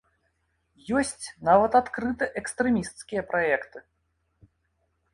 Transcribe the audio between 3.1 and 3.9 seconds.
праекты.